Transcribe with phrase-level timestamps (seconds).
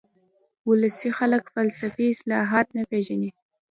[0.67, 3.29] ولسي خلک فلسفي اصطلاحات نه پېژني